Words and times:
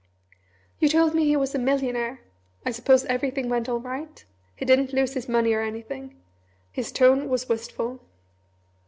"You 0.79 0.89
told 0.89 1.13
me 1.13 1.25
he 1.25 1.35
was 1.37 1.53
a 1.53 1.59
millionaire! 1.59 2.21
I 2.65 2.71
suppose 2.71 3.05
everything 3.05 3.49
went 3.49 3.69
all 3.69 3.79
right? 3.79 4.25
He 4.55 4.65
didn't 4.65 4.93
lose 4.93 5.13
his 5.13 5.29
money 5.29 5.53
or 5.53 5.61
anything?" 5.61 6.15
His 6.71 6.91
tone 6.91 7.29
was 7.29 7.47
wistful. 7.47 7.99